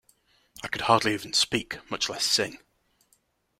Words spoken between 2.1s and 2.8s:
sing.